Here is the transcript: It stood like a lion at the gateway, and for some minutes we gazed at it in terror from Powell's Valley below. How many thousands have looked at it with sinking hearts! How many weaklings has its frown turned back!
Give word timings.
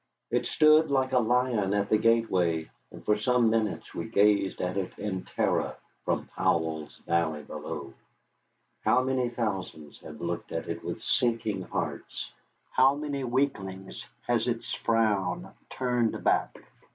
It 0.31 0.47
stood 0.47 0.89
like 0.89 1.11
a 1.11 1.19
lion 1.19 1.75
at 1.75 1.89
the 1.89 1.97
gateway, 1.99 2.71
and 2.89 3.05
for 3.05 3.15
some 3.15 3.51
minutes 3.51 3.93
we 3.93 4.05
gazed 4.05 4.59
at 4.59 4.75
it 4.75 4.97
in 4.97 5.25
terror 5.25 5.75
from 6.05 6.25
Powell's 6.35 6.97
Valley 7.05 7.43
below. 7.43 7.93
How 8.83 9.03
many 9.03 9.29
thousands 9.29 9.99
have 9.99 10.19
looked 10.19 10.51
at 10.51 10.67
it 10.67 10.83
with 10.83 11.03
sinking 11.03 11.61
hearts! 11.61 12.31
How 12.71 12.95
many 12.95 13.23
weaklings 13.23 14.03
has 14.25 14.47
its 14.47 14.73
frown 14.73 15.53
turned 15.69 16.23
back! 16.23 16.57